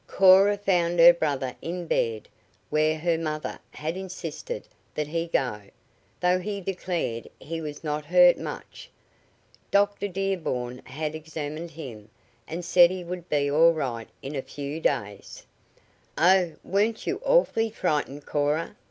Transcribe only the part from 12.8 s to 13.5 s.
he would